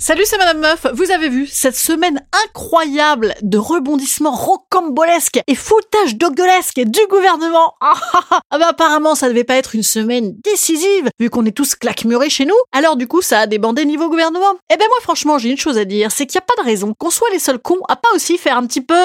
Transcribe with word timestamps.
Salut, 0.00 0.22
c'est 0.26 0.38
Madame 0.38 0.60
Meuf. 0.60 0.86
Vous 0.92 1.10
avez 1.10 1.28
vu 1.28 1.48
cette 1.48 1.74
semaine 1.74 2.24
incroyable 2.44 3.34
de 3.42 3.58
rebondissements 3.58 4.30
rocambolesques 4.30 5.40
et 5.48 5.56
foutage 5.56 6.14
dogolesques 6.14 6.82
du 6.82 7.00
gouvernement. 7.10 7.74
Ah, 7.80 7.94
ah, 8.12 8.20
ah. 8.30 8.40
ah 8.48 8.58
bah 8.58 8.66
apparemment, 8.68 9.16
ça 9.16 9.28
devait 9.28 9.42
pas 9.42 9.56
être 9.56 9.74
une 9.74 9.82
semaine 9.82 10.36
décisive 10.44 11.10
vu 11.18 11.30
qu'on 11.30 11.44
est 11.46 11.56
tous 11.56 11.74
claquemurés 11.74 12.30
chez 12.30 12.46
nous. 12.46 12.54
Alors 12.70 12.94
du 12.94 13.08
coup, 13.08 13.22
ça 13.22 13.40
a 13.40 13.46
débandé 13.48 13.84
niveau 13.84 14.08
gouvernement. 14.08 14.54
Eh 14.72 14.76
ben 14.76 14.86
moi, 14.88 14.98
franchement, 15.02 15.36
j'ai 15.36 15.50
une 15.50 15.58
chose 15.58 15.78
à 15.78 15.84
dire, 15.84 16.12
c'est 16.12 16.26
qu'il 16.26 16.38
n'y 16.38 16.44
a 16.44 16.54
pas 16.54 16.62
de 16.62 16.66
raison 16.66 16.94
qu'on 16.96 17.10
soit 17.10 17.30
les 17.32 17.40
seuls 17.40 17.58
cons 17.58 17.80
à 17.88 17.96
pas 17.96 18.10
aussi 18.14 18.38
faire 18.38 18.56
un 18.56 18.66
petit 18.68 18.82
peu. 18.82 19.04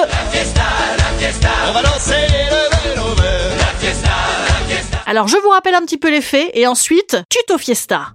Alors 5.06 5.26
je 5.26 5.36
vous 5.38 5.48
rappelle 5.48 5.74
un 5.74 5.82
petit 5.82 5.98
peu 5.98 6.10
les 6.10 6.22
faits 6.22 6.52
et 6.54 6.68
ensuite 6.68 7.16
tuto 7.28 7.58
fiesta. 7.58 8.14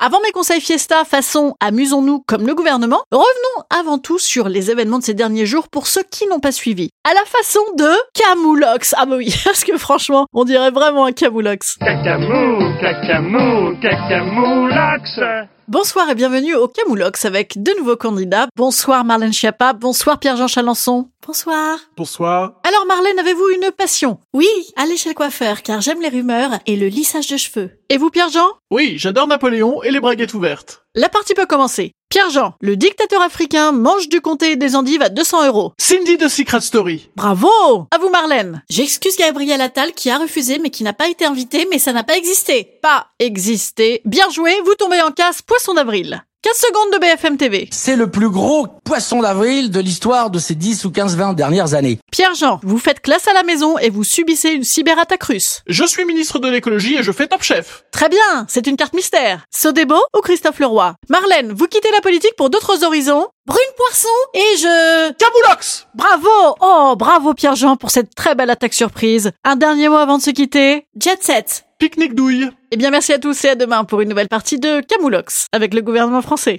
Avant 0.00 0.20
mes 0.20 0.30
conseils 0.30 0.60
fiesta 0.60 1.04
façon 1.04 1.56
amusons-nous 1.58 2.22
comme 2.24 2.46
le 2.46 2.54
gouvernement, 2.54 3.00
revenons 3.10 3.64
avant 3.68 3.98
tout 3.98 4.20
sur 4.20 4.48
les 4.48 4.70
événements 4.70 5.00
de 5.00 5.02
ces 5.02 5.12
derniers 5.12 5.44
jours 5.44 5.66
pour 5.68 5.88
ceux 5.88 6.04
qui 6.08 6.28
n'ont 6.28 6.38
pas 6.38 6.52
suivi. 6.52 6.90
À 7.02 7.14
la 7.14 7.24
façon 7.24 7.58
de 7.76 7.90
Camoulox. 8.14 8.94
Ah 8.96 9.06
bah 9.06 9.16
oui, 9.16 9.34
parce 9.44 9.64
que 9.64 9.76
franchement, 9.76 10.26
on 10.32 10.44
dirait 10.44 10.70
vraiment 10.70 11.06
un 11.06 11.12
Camoulox. 11.12 11.78
Cacamou, 11.80 12.78
cacamou, 12.80 13.76
cacamoulox. 13.82 15.18
Bonsoir 15.66 16.08
et 16.10 16.14
bienvenue 16.14 16.54
au 16.54 16.68
Camoulox 16.68 17.24
avec 17.24 17.60
de 17.60 17.76
nouveaux 17.76 17.96
candidats. 17.96 18.46
Bonsoir 18.54 19.04
Marlène 19.04 19.32
Schiappa, 19.32 19.72
bonsoir 19.72 20.20
Pierre-Jean 20.20 20.46
Chalençon. 20.46 21.08
Bonsoir. 21.28 21.78
Bonsoir. 21.94 22.54
Alors 22.64 22.86
Marlène, 22.86 23.18
avez-vous 23.18 23.50
une 23.50 23.70
passion? 23.70 24.18
Oui, 24.32 24.48
aller 24.76 24.96
chez 24.96 25.10
le 25.10 25.14
coiffeur 25.14 25.60
car 25.60 25.82
j'aime 25.82 26.00
les 26.00 26.08
rumeurs 26.08 26.52
et 26.64 26.74
le 26.74 26.88
lissage 26.88 27.26
de 27.26 27.36
cheveux. 27.36 27.70
Et 27.90 27.98
vous 27.98 28.08
Pierre-Jean? 28.08 28.48
Oui, 28.70 28.94
j'adore 28.96 29.26
Napoléon 29.26 29.82
et 29.82 29.90
les 29.90 30.00
braguettes 30.00 30.32
ouvertes. 30.32 30.86
La 30.94 31.10
partie 31.10 31.34
peut 31.34 31.44
commencer. 31.44 31.92
Pierre-Jean, 32.08 32.54
le 32.62 32.76
dictateur 32.76 33.20
africain 33.20 33.72
mange 33.72 34.08
du 34.08 34.22
comté 34.22 34.52
et 34.52 34.56
des 34.56 34.74
endives 34.74 35.02
à 35.02 35.10
200 35.10 35.48
euros. 35.48 35.74
Cindy 35.76 36.16
de 36.16 36.28
Secret 36.28 36.62
Story. 36.62 37.10
Bravo 37.14 37.50
À 37.90 37.98
vous 37.98 38.08
Marlène. 38.08 38.62
J'excuse 38.70 39.18
Gabriel 39.18 39.60
Attal 39.60 39.92
qui 39.92 40.08
a 40.08 40.16
refusé 40.16 40.58
mais 40.58 40.70
qui 40.70 40.82
n'a 40.82 40.94
pas 40.94 41.10
été 41.10 41.26
invité 41.26 41.68
mais 41.70 41.78
ça 41.78 41.92
n'a 41.92 42.04
pas 42.04 42.16
existé. 42.16 42.78
Pas 42.80 43.08
existé. 43.18 44.00
Bien 44.06 44.30
joué, 44.30 44.54
vous 44.64 44.74
tombez 44.76 45.02
en 45.02 45.10
casse, 45.10 45.42
poisson 45.42 45.74
d'avril. 45.74 46.24
15 46.42 46.56
secondes 46.56 46.92
de 46.92 46.98
BFM 47.00 47.36
TV. 47.36 47.68
C'est 47.72 47.96
le 47.96 48.08
plus 48.12 48.30
gros 48.30 48.68
poisson 48.84 49.22
d'avril 49.22 49.72
de 49.72 49.80
l'histoire 49.80 50.30
de 50.30 50.38
ces 50.38 50.54
10 50.54 50.84
ou 50.84 50.92
15, 50.92 51.16
20 51.16 51.32
dernières 51.32 51.74
années. 51.74 51.98
Pierre-Jean, 52.12 52.60
vous 52.62 52.78
faites 52.78 53.00
classe 53.00 53.26
à 53.26 53.32
la 53.32 53.42
maison 53.42 53.76
et 53.76 53.90
vous 53.90 54.04
subissez 54.04 54.50
une 54.50 54.62
cyberattaque 54.62 55.24
russe. 55.24 55.62
Je 55.66 55.84
suis 55.84 56.04
ministre 56.04 56.38
de 56.38 56.48
l'écologie 56.48 56.94
et 56.96 57.02
je 57.02 57.10
fais 57.10 57.26
Top 57.26 57.42
Chef. 57.42 57.82
Très 57.90 58.08
bien, 58.08 58.46
c'est 58.48 58.68
une 58.68 58.76
carte 58.76 58.94
mystère. 58.94 59.46
Sodebo 59.52 59.96
ou 60.16 60.20
Christophe 60.20 60.60
Leroy? 60.60 60.94
Marlène, 61.08 61.52
vous 61.52 61.66
quittez 61.66 61.90
la 61.90 62.00
politique 62.02 62.36
pour 62.36 62.50
d'autres 62.50 62.84
horizons? 62.84 63.26
Brune 63.44 63.58
Poisson 63.76 64.08
et 64.34 64.56
je... 64.58 65.12
Camoulox 65.14 65.88
Bravo 65.96 66.28
Oh, 66.60 66.94
bravo 66.96 67.34
Pierre-Jean 67.34 67.76
pour 67.76 67.90
cette 67.90 68.14
très 68.14 68.36
belle 68.36 68.50
attaque 68.50 68.74
surprise. 68.74 69.32
Un 69.42 69.56
dernier 69.56 69.88
mot 69.88 69.96
avant 69.96 70.18
de 70.18 70.22
se 70.22 70.30
quitter? 70.30 70.86
Jet 71.00 71.20
Set. 71.20 71.64
Pique-nique 71.78 72.16
douille. 72.16 72.48
Eh 72.72 72.76
bien 72.76 72.90
merci 72.90 73.12
à 73.12 73.20
tous 73.20 73.44
et 73.44 73.50
à 73.50 73.54
demain 73.54 73.84
pour 73.84 74.00
une 74.00 74.08
nouvelle 74.08 74.26
partie 74.26 74.58
de 74.58 74.80
Camoulox 74.80 75.46
avec 75.52 75.74
le 75.74 75.80
gouvernement 75.80 76.22
français. 76.22 76.58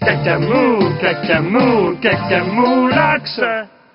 Cacamou, 0.00 0.92
cacamou, 1.00 1.96
cacamoulox. 2.02 3.40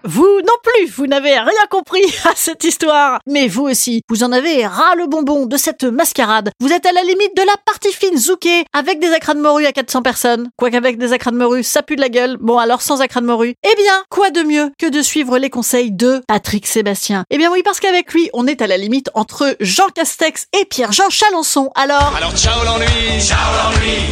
Vous 0.04 0.42
non 0.42 0.54
plus, 0.64 0.88
vous 0.88 1.06
n'avez 1.06 1.38
rien 1.38 1.66
compris 1.70 2.04
à 2.26 2.34
cette 2.36 2.64
histoire. 2.64 3.20
Mais 3.28 3.48
vous 3.48 3.64
aussi, 3.64 4.02
vous 4.10 4.24
en 4.24 4.32
avez 4.32 4.66
ras 4.66 4.96
le 4.96 5.08
bonbon 5.08 5.46
de 5.46 5.58
cette 5.58 5.84
mascarade. 5.84 6.52
Vous 6.60 6.72
êtes 6.72 6.86
à 6.86 6.92
la 6.92 7.04
limite 7.04 7.36
de 7.38 7.44
la 7.44 7.56
partie 7.66 7.92
fine 7.92 8.18
zouké 8.18 8.66
avec 8.74 9.00
des 9.00 9.12
acras 9.12 9.34
de 9.34 9.42
morue 9.42 9.66
à 9.66 9.72
400 9.72 10.02
personnes. 10.02 10.50
Quoiqu'avec 10.58 10.98
des 10.98 11.14
acras 11.14 11.32
de 11.32 11.38
morue, 11.38 11.64
ça 11.64 11.84
pue 11.84 11.96
de 11.96 12.02
la 12.02 12.10
gueule. 12.10 12.38
Bon 12.40 12.58
alors 12.58 12.82
sans 12.82 13.02
acras 13.02 13.22
de 13.22 13.28
morue. 13.28 13.56
Eh 13.64 13.76
bien, 13.76 14.04
quoi 14.10 14.32
de 14.32 14.42
mieux 14.42 14.72
que 14.78 14.90
de 14.90 15.02
suivre 15.02 15.38
les 15.38 15.50
conseils 15.50 15.92
de 15.92 16.22
Patrick 16.28 16.66
Sébastien? 16.66 17.24
Eh 17.30 17.38
bien 17.38 17.52
oui, 17.52 17.62
parce 17.64 17.80
qu'avec 17.80 18.12
lui, 18.14 18.30
on 18.34 18.48
est 18.48 18.62
à 18.62 18.68
la 18.68 18.78
limite 18.78 19.10
entre 19.14 19.56
Jean 19.60 19.88
Castex 19.94 20.48
et 20.60 20.66
Pierre-Jean 20.66 21.10
Chalençon. 21.10 21.70
Alors... 21.76 22.14
Alors 22.16 22.36
ciao 22.36 22.64
l'ennui, 22.66 23.22
ciao 23.22 23.38
l'ennui. 23.38 24.11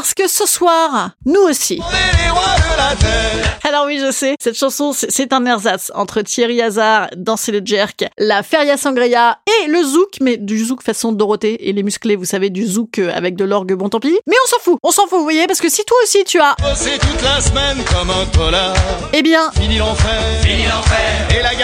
Parce 0.00 0.14
que 0.14 0.28
ce 0.28 0.46
soir, 0.46 1.10
nous 1.26 1.42
aussi. 1.42 1.78
On 1.78 1.90
est 1.92 2.24
les 2.24 2.30
rois 2.30 2.56
de 2.56 2.76
la 2.78 2.96
terre. 2.96 3.58
Alors 3.68 3.84
oui, 3.84 4.00
je 4.02 4.10
sais, 4.10 4.34
cette 4.40 4.56
chanson, 4.56 4.94
c'est 4.94 5.30
un 5.34 5.44
ersatz 5.44 5.92
entre 5.94 6.22
Thierry 6.22 6.62
Hazard, 6.62 7.08
Danser 7.18 7.52
le 7.52 7.60
Jerk, 7.62 8.06
la 8.16 8.42
Feria 8.42 8.78
Sangria 8.78 9.38
et 9.62 9.66
le 9.68 9.82
zouk, 9.84 10.14
mais 10.22 10.38
du 10.38 10.64
zouk 10.64 10.82
façon 10.82 11.12
Dorothée 11.12 11.68
et 11.68 11.74
les 11.74 11.82
musclés, 11.82 12.16
vous 12.16 12.24
savez, 12.24 12.48
du 12.48 12.66
zouk 12.66 12.98
euh, 12.98 13.12
avec 13.14 13.36
de 13.36 13.44
l'orgue, 13.44 13.74
bon 13.74 13.90
tant 13.90 14.00
pis. 14.00 14.18
Mais 14.26 14.36
on 14.42 14.48
s'en 14.48 14.58
fout, 14.60 14.78
on 14.82 14.90
s'en 14.90 15.02
fout, 15.06 15.18
vous 15.18 15.22
voyez, 15.24 15.46
parce 15.46 15.60
que 15.60 15.68
si 15.68 15.84
toi 15.84 15.98
aussi 16.02 16.24
tu 16.24 16.40
as, 16.40 16.56
Bosser 16.62 16.98
toute 16.98 17.22
la 17.22 17.38
semaine 17.42 17.76
comme 17.84 18.08
un 18.10 18.24
polar. 18.32 18.74
eh 19.12 19.20
bien, 19.22 19.50
Fini 19.52 19.76
l'enfer, 19.76 20.22
fini 20.42 20.64
l'enfer, 20.64 21.28
et 21.38 21.42
la 21.42 21.54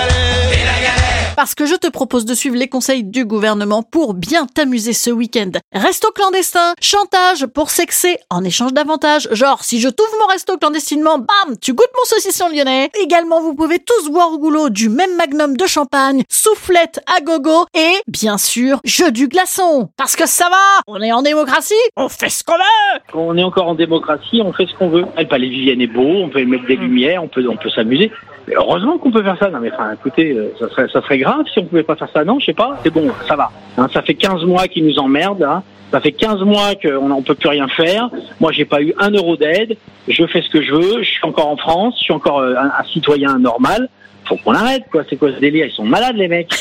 parce 1.46 1.54
que 1.54 1.64
je 1.64 1.76
te 1.76 1.86
propose 1.86 2.24
de 2.24 2.34
suivre 2.34 2.56
les 2.56 2.66
conseils 2.66 3.04
du 3.04 3.24
gouvernement 3.24 3.84
pour 3.84 4.14
bien 4.14 4.46
t'amuser 4.46 4.92
ce 4.92 5.10
week-end. 5.10 5.52
Resto 5.72 6.10
clandestin, 6.10 6.74
chantage 6.80 7.46
pour 7.46 7.70
sexer 7.70 8.16
en 8.30 8.42
échange 8.42 8.72
d'avantages. 8.72 9.28
Genre, 9.30 9.62
si 9.62 9.78
je 9.78 9.88
t'ouvre 9.88 10.10
mon 10.18 10.26
resto 10.26 10.58
clandestinement, 10.58 11.18
bam, 11.18 11.56
tu 11.62 11.72
goûtes 11.72 11.86
mon 11.96 12.02
saucisson 12.02 12.48
lyonnais. 12.48 12.90
Également, 13.00 13.40
vous 13.40 13.54
pouvez 13.54 13.78
tous 13.78 14.10
boire 14.10 14.32
au 14.32 14.38
goulot 14.38 14.70
du 14.70 14.88
même 14.88 15.14
magnum 15.14 15.56
de 15.56 15.66
champagne, 15.68 16.24
soufflette 16.28 16.98
à 17.06 17.20
gogo 17.20 17.66
et, 17.78 17.94
bien 18.08 18.38
sûr, 18.38 18.80
jeu 18.82 19.12
du 19.12 19.28
glaçon. 19.28 19.88
Parce 19.96 20.16
que 20.16 20.26
ça 20.26 20.48
va, 20.50 20.82
on 20.88 21.00
est 21.00 21.12
en 21.12 21.22
démocratie, 21.22 21.74
on 21.94 22.08
fait 22.08 22.28
ce 22.28 22.42
qu'on 22.42 22.56
veut. 22.56 23.00
on 23.14 23.38
est 23.38 23.44
encore 23.44 23.68
en 23.68 23.76
démocratie, 23.76 24.42
on 24.44 24.52
fait 24.52 24.66
ce 24.66 24.74
qu'on 24.74 24.88
veut. 24.88 25.04
Le 25.16 25.28
palais 25.28 25.48
Vivienne 25.48 25.80
est 25.80 25.86
beau, 25.86 26.24
on 26.24 26.28
peut 26.28 26.40
y 26.40 26.46
mettre 26.46 26.66
des 26.66 26.74
lumières, 26.74 27.22
on 27.22 27.28
peut, 27.28 27.46
on 27.48 27.56
peut 27.56 27.70
s'amuser. 27.70 28.10
Heureusement 28.54 28.98
qu'on 28.98 29.10
peut 29.10 29.22
faire 29.22 29.38
ça. 29.38 29.50
Non 29.50 29.58
mais 29.60 29.72
enfin, 29.72 29.92
écoutez, 29.92 30.32
euh, 30.32 30.52
ça 30.58 30.68
serait, 30.68 30.88
ça 30.88 31.02
serait 31.02 31.18
grave 31.18 31.35
si 31.52 31.58
on 31.58 31.64
pouvait 31.64 31.82
pas 31.82 31.96
faire 31.96 32.08
ça. 32.12 32.24
Non, 32.24 32.38
je 32.38 32.46
sais 32.46 32.52
pas. 32.54 32.78
C'est 32.82 32.90
bon, 32.90 33.10
ça 33.28 33.36
va. 33.36 33.50
Hein, 33.76 33.88
ça 33.92 34.02
fait 34.02 34.14
15 34.14 34.44
mois 34.44 34.68
qu'ils 34.68 34.86
nous 34.86 34.98
emmerdent. 34.98 35.42
Hein. 35.42 35.62
Ça 35.92 36.00
fait 36.00 36.12
15 36.12 36.40
mois 36.42 36.74
qu'on 36.74 37.10
on 37.10 37.22
peut 37.22 37.34
plus 37.34 37.48
rien 37.48 37.68
faire. 37.68 38.10
Moi, 38.40 38.52
j'ai 38.52 38.64
pas 38.64 38.80
eu 38.82 38.94
un 38.98 39.10
euro 39.10 39.36
d'aide. 39.36 39.76
Je 40.08 40.26
fais 40.26 40.42
ce 40.42 40.50
que 40.50 40.62
je 40.62 40.72
veux. 40.72 41.02
Je 41.02 41.08
suis 41.10 41.24
encore 41.24 41.48
en 41.48 41.56
France. 41.56 41.94
Je 41.98 42.04
suis 42.04 42.12
encore 42.12 42.40
euh, 42.40 42.54
un, 42.56 42.66
un 42.80 42.84
citoyen 42.92 43.38
normal. 43.38 43.88
Faut 44.24 44.36
qu'on 44.36 44.54
arrête, 44.54 44.82
quoi. 44.90 45.02
C'est 45.08 45.16
quoi 45.16 45.32
ce 45.32 45.38
délire? 45.38 45.66
Ils 45.66 45.72
sont 45.72 45.84
malades, 45.84 46.16
les 46.16 46.28
mecs. 46.28 46.52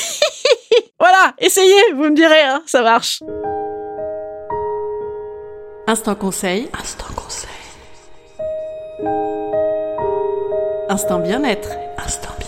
Voilà, 0.98 1.34
essayez, 1.40 1.92
vous 1.94 2.04
me 2.04 2.16
direz, 2.16 2.42
hein, 2.42 2.62
ça 2.66 2.82
marche. 2.82 3.20
Instant 5.88 6.16
conseil. 6.16 6.70
Instant 6.74 7.14
conseil. 7.16 7.50
Instant 10.90 11.20
bien-être. 11.20 11.70
Instant 11.98 12.30
bien-être. 12.40 12.45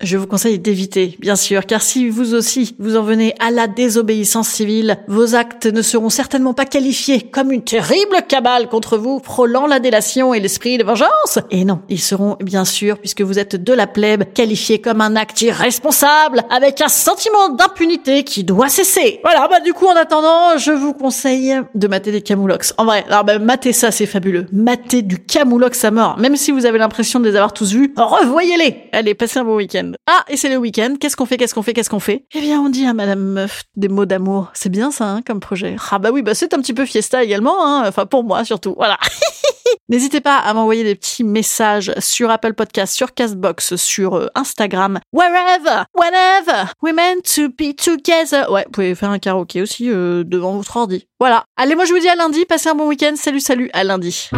Je 0.00 0.16
vous 0.16 0.26
conseille 0.26 0.58
d'éviter, 0.58 1.16
bien 1.20 1.36
sûr, 1.36 1.66
car 1.66 1.82
si 1.82 2.08
vous 2.08 2.34
aussi 2.34 2.76
vous 2.78 2.96
en 2.96 3.02
venez 3.02 3.34
à 3.40 3.50
la 3.50 3.66
désobéissance 3.66 4.48
civile, 4.48 4.98
vos 5.08 5.34
actes 5.34 5.66
ne 5.66 5.82
seront 5.82 6.10
certainement 6.10 6.54
pas 6.54 6.64
qualifiés 6.64 7.20
comme 7.22 7.52
une 7.52 7.62
terrible 7.62 8.16
cabale 8.28 8.68
contre 8.68 8.96
vous, 8.96 9.20
frôlant 9.22 9.66
la 9.66 9.80
délation 9.80 10.34
et 10.34 10.40
l'esprit 10.40 10.78
de 10.78 10.84
vengeance. 10.84 11.38
Et 11.50 11.64
non, 11.64 11.80
ils 11.88 12.00
seront 12.00 12.36
bien 12.40 12.64
sûr, 12.64 12.98
puisque 12.98 13.22
vous 13.22 13.38
êtes 13.38 13.56
de 13.56 13.72
la 13.72 13.86
plèbe, 13.86 14.32
qualifiés 14.32 14.80
comme 14.80 15.00
un 15.00 15.16
acte 15.16 15.42
irresponsable, 15.42 16.42
avec 16.50 16.80
un 16.80 16.88
sentiment 16.88 17.48
d'impunité 17.48 18.22
qui 18.22 18.44
doit 18.44 18.68
cesser. 18.68 19.20
Voilà, 19.22 19.48
bah 19.48 19.60
du 19.60 19.72
coup 19.72 19.86
en 19.86 19.96
attendant, 19.96 20.58
je 20.58 20.70
vous 20.70 20.92
conseille 20.92 21.54
de 21.74 21.88
mater 21.88 22.12
des 22.12 22.22
camoulox. 22.22 22.74
En 22.78 22.84
vrai, 22.84 23.04
alors 23.08 23.24
bah 23.24 23.38
mater 23.38 23.72
ça 23.72 23.90
c'est 23.90 24.06
fabuleux. 24.06 24.46
Mater 24.52 25.02
du 25.02 25.18
camoulox 25.18 25.84
à 25.84 25.90
mort, 25.90 26.18
même 26.18 26.36
si 26.36 26.52
vous 26.52 26.66
avez 26.66 26.78
l'impression 26.78 27.20
de 27.20 27.28
les 27.28 27.36
avoir 27.36 27.52
tous 27.52 27.72
vus, 27.72 27.92
revoyez-les. 27.96 28.88
Allez, 28.92 29.14
passez 29.14 29.38
un 29.38 29.44
bon 29.44 29.56
week-end. 29.56 29.87
Ah, 30.06 30.24
et 30.28 30.36
c'est 30.36 30.48
le 30.48 30.56
week-end. 30.56 30.94
Qu'est-ce 31.00 31.16
qu'on 31.16 31.26
fait 31.26 31.36
Qu'est-ce 31.36 31.54
qu'on 31.54 31.62
fait 31.62 31.72
Qu'est-ce 31.72 31.90
qu'on 31.90 32.00
fait? 32.00 32.24
Eh 32.34 32.40
bien, 32.40 32.60
on 32.60 32.68
dit 32.68 32.86
à 32.86 32.94
Madame 32.94 33.20
Meuf 33.20 33.64
des 33.76 33.88
mots 33.88 34.06
d'amour. 34.06 34.50
C'est 34.54 34.68
bien 34.68 34.90
ça, 34.90 35.06
hein, 35.06 35.22
comme 35.22 35.40
projet. 35.40 35.76
Ah 35.90 35.98
bah 35.98 36.10
oui, 36.12 36.22
bah 36.22 36.34
c'est 36.34 36.54
un 36.54 36.60
petit 36.60 36.74
peu 36.74 36.84
fiesta 36.86 37.22
également. 37.22 37.64
Hein. 37.64 37.84
Enfin 37.86 38.06
pour 38.06 38.24
moi 38.24 38.44
surtout. 38.44 38.74
Voilà. 38.76 38.98
N'hésitez 39.88 40.20
pas 40.20 40.36
à 40.36 40.52
m'envoyer 40.52 40.84
des 40.84 40.94
petits 40.94 41.24
messages 41.24 41.92
sur 41.98 42.30
Apple 42.30 42.52
Podcast, 42.52 42.94
sur 42.94 43.14
Castbox, 43.14 43.76
sur 43.76 44.16
euh, 44.16 44.28
Instagram, 44.34 45.00
wherever, 45.12 45.84
whenever, 45.94 46.72
we 46.82 46.92
meant 46.92 47.22
to 47.34 47.48
be 47.48 47.74
together. 47.74 48.50
Ouais, 48.50 48.64
vous 48.66 48.72
pouvez 48.72 48.94
faire 48.94 49.10
un 49.10 49.18
karaoké 49.18 49.62
aussi 49.62 49.90
euh, 49.90 50.24
devant 50.24 50.56
votre 50.56 50.76
ordi. 50.76 51.06
Voilà. 51.18 51.44
Allez, 51.56 51.74
moi 51.74 51.86
je 51.86 51.94
vous 51.94 52.00
dis 52.00 52.08
à 52.08 52.16
lundi. 52.16 52.44
Passez 52.44 52.68
un 52.68 52.74
bon 52.74 52.86
week-end. 52.86 53.14
Salut, 53.16 53.40
salut, 53.40 53.70
à 53.72 53.84
lundi. 53.84 54.28